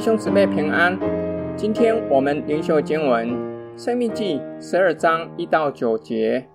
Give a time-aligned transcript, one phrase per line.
[0.00, 0.98] 弟兄姊妹平安，
[1.58, 3.28] 今天我们灵修经文
[3.78, 6.48] 《生命记》十二章一到九节。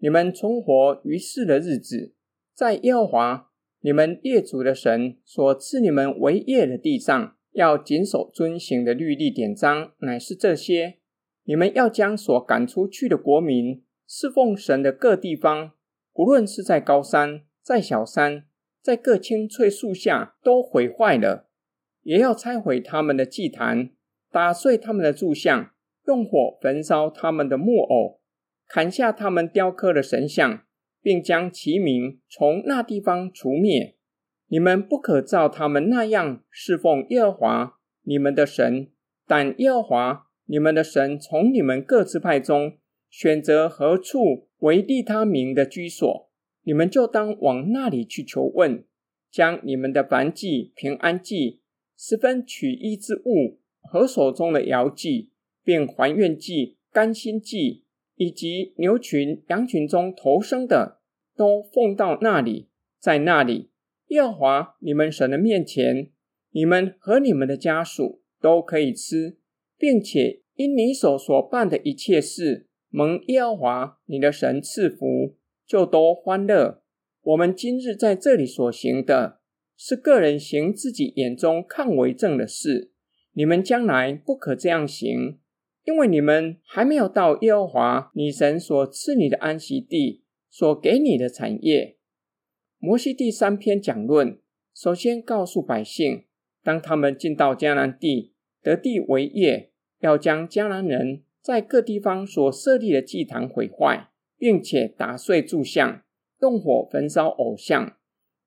[0.00, 2.12] 你们存活于世的日子，
[2.52, 3.50] 在耶和华
[3.82, 10.98] 你们列祖的神所赐你们为业的地上，要谨守遵行的律例典章，乃是这些：
[11.44, 15.70] 你们要将所赶出去的国民，侍奉神的各地方，
[16.12, 18.46] 不论是在高山，在小山，
[18.82, 21.48] 在各青翠树下，都毁坏了。
[22.02, 23.90] 也要拆毁他们的祭坛，
[24.30, 25.70] 打碎他们的柱像，
[26.06, 28.20] 用火焚烧他们的木偶，
[28.68, 30.64] 砍下他们雕刻的神像，
[31.00, 33.96] 并将其名从那地方除灭。
[34.48, 38.90] 你们不可照他们那样侍奉耶和华你们的神，
[39.26, 42.76] 但耶和华你们的神从你们各支派中
[43.08, 46.30] 选择何处为利他名的居所，
[46.64, 48.84] 你们就当往那里去求问，
[49.30, 51.61] 将你们的凡祭、平安祭。
[51.96, 55.30] 十分取一之物和手中的摇祭，
[55.64, 57.84] 并还愿祭、甘心祭，
[58.16, 61.00] 以及牛群、羊群中头生的，
[61.36, 62.68] 都奉到那里。
[62.98, 63.70] 在那里，
[64.08, 66.10] 耶和华你们神的面前，
[66.50, 69.38] 你们和你们的家属都可以吃，
[69.76, 76.82] 并且因你手所办的一切事，蒙耶和华你的神赐福，就都欢乐。
[77.22, 79.41] 我们今日在这里所行的。
[79.84, 82.92] 是个人行自己眼中看为正的事，
[83.32, 85.40] 你们将来不可这样行，
[85.82, 91.96] 因为你们还没有到耶和华你神所赐你的安息地，所给你的产业。
[92.78, 94.38] 摩西第三篇讲论，
[94.72, 96.26] 首先告诉百姓，
[96.62, 106.04] 当他们进到迦南地，得地为业，要将迦南人在各地方所设立的祭坛毁坏，并且打碎柱像，
[106.40, 107.96] 用火焚烧偶像。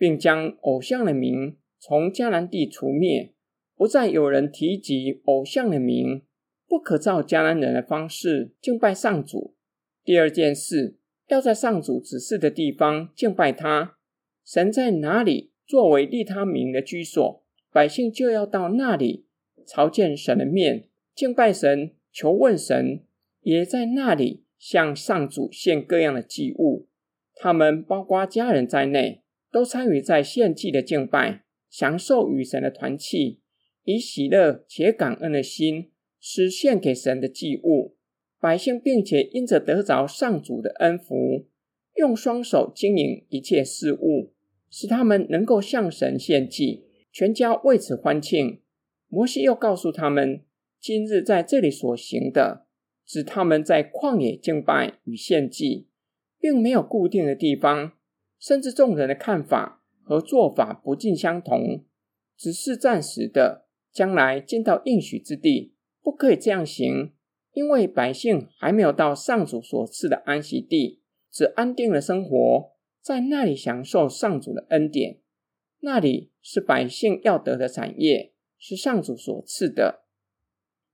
[0.00, 3.34] 并将偶像的名从迦南地除灭，
[3.76, 6.22] 不再有人提及偶像的名，
[6.66, 9.54] 不可照迦南人的方式敬拜上主。
[10.02, 10.96] 第二件事，
[11.28, 13.98] 要在上主指示的地方敬拜他。
[14.42, 19.26] 神在哪里作为立他名的居所，百姓就要到那里
[19.66, 23.04] 朝见神的面，敬拜神，求问神，
[23.42, 26.88] 也在那里向上主献各样的祭物。
[27.34, 29.20] 他们包括家人在内。
[29.50, 33.40] 都参与在献祭的敬拜，享受与神的团契，
[33.84, 35.90] 以喜乐且感恩的心，
[36.20, 37.96] 施献给神的祭物。
[38.40, 41.46] 百姓并且因着得着上主的恩福，
[41.96, 44.32] 用双手经营一切事物，
[44.70, 48.60] 使他们能够向神献祭，全家为此欢庆。
[49.08, 50.42] 摩西又告诉他们，
[50.80, 52.66] 今日在这里所行的，
[53.04, 55.88] 指他们在旷野敬拜与献祭，
[56.38, 57.92] 并没有固定的地方。
[58.40, 61.84] 甚至众人的看法和做法不尽相同，
[62.36, 63.68] 只是暂时的。
[63.92, 67.12] 将来见到应许之地，不可以这样行，
[67.50, 75.18] 因为百姓还没有到上主所赐的安息地，只安定了生活，在那里享受上主的恩典。
[75.80, 80.04] 那里是百姓要得的产业，是上主所赐的。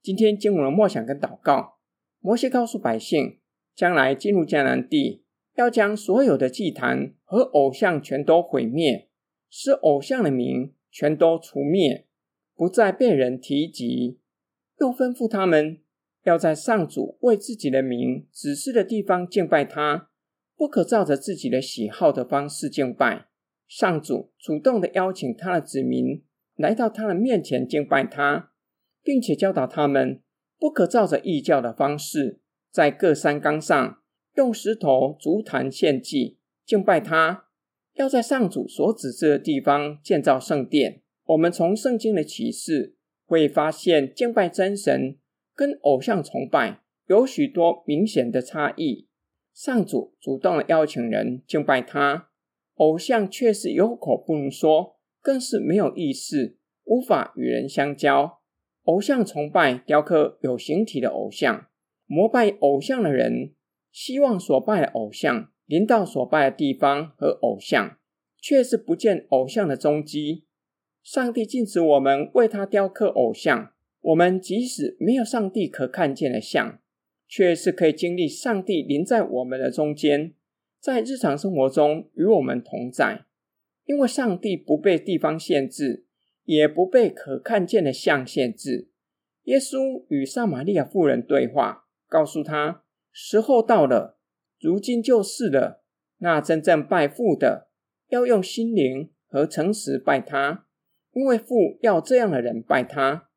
[0.00, 1.76] 今天经文的默想跟祷告，
[2.20, 3.40] 摩西告诉百姓，
[3.74, 5.25] 将来进入迦南地。
[5.56, 9.08] 要将所有的祭坛和偶像全都毁灭，
[9.50, 12.06] 使偶像的名全都除灭，
[12.54, 14.20] 不再被人提及。
[14.78, 15.80] 又吩咐他们
[16.24, 20.10] 要在上主为自己的名指示的地方敬拜他，
[20.56, 23.28] 不可照着自己的喜好的方式敬拜。
[23.66, 26.22] 上主主动的邀请他的子民
[26.54, 28.52] 来到他的面前敬拜他，
[29.02, 30.20] 并且教导他们
[30.58, 32.40] 不可照着异教的方式
[32.70, 33.98] 在各山冈上。
[34.36, 37.46] 用石头竹坛献祭，敬拜他，
[37.94, 41.02] 要在上主所指示的地方建造圣殿。
[41.24, 45.16] 我们从圣经的启示会发现，敬拜真神
[45.54, 49.08] 跟偶像崇拜有许多明显的差异。
[49.54, 52.28] 上主主动的邀请人敬拜他，
[52.74, 58.40] 偶像却是有口不能说，更是没有意思，无法与人相交。
[58.84, 61.68] 偶像崇拜雕刻有形体的偶像，
[62.04, 63.54] 膜拜偶像的人。
[63.96, 67.96] 希望所拜的偶像临到所拜的地方和偶像，
[68.38, 70.44] 却是不见偶像的踪迹。
[71.02, 73.72] 上帝禁止我们为他雕刻偶像。
[74.02, 76.78] 我们即使没有上帝可看见的像，
[77.26, 80.34] 却是可以经历上帝临在我们的中间，
[80.78, 83.24] 在日常生活中与我们同在。
[83.86, 86.04] 因为上帝不被地方限制，
[86.44, 88.90] 也不被可看见的像限制。
[89.44, 92.82] 耶稣与撒玛利亚妇人对话，告诉他。
[93.18, 94.18] 时候到了，
[94.60, 95.82] 如今就是了。
[96.18, 97.70] 那真正拜父的，
[98.08, 100.66] 要用心灵和诚实拜他，
[101.12, 103.30] 因为父要这样的人拜他。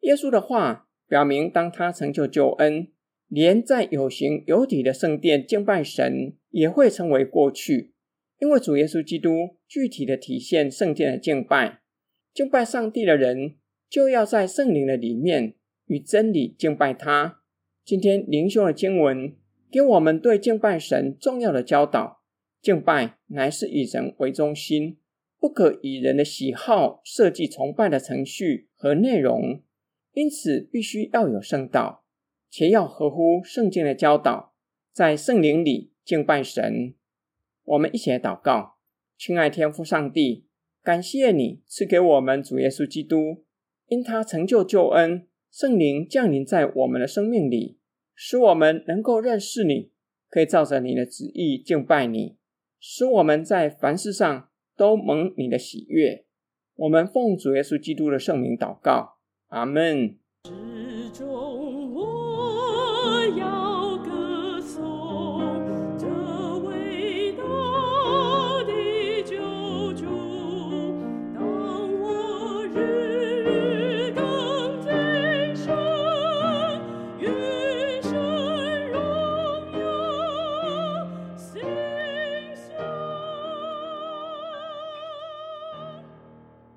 [0.00, 2.88] 耶稣的话表明，当他成就救恩，
[3.28, 7.94] 连在有形有体的圣殿敬拜神也会成为过去，
[8.38, 11.80] 因为主耶稣基督具体的体现圣殿的敬拜，
[12.34, 13.56] 敬拜上帝的人
[13.88, 15.54] 就要在圣灵的里面
[15.86, 17.41] 与真理敬拜他。
[17.84, 19.34] 今天灵修的经文
[19.68, 22.22] 给我们对敬拜神重要的教导：
[22.60, 24.98] 敬拜乃是以人为中心，
[25.40, 29.60] 不可以人的喜好设计崇拜的程序和内容。
[30.12, 32.04] 因此，必须要有圣道，
[32.48, 34.54] 且要合乎圣经的教导，
[34.92, 36.94] 在圣灵里敬拜神。
[37.64, 38.76] 我们一起来祷告：
[39.18, 40.46] 亲爱天父上帝，
[40.84, 43.44] 感谢你赐给我们主耶稣基督，
[43.88, 47.78] 因他成就救恩，圣灵降临在我们的生命里，
[48.14, 49.92] 使我们能够认识你，
[50.30, 52.38] 可以照着你的旨意敬拜你，
[52.80, 56.24] 使我们在凡事上都蒙你的喜悦。
[56.74, 59.18] 我们奉主耶稣基督的圣名祷告。
[59.48, 60.16] 阿门。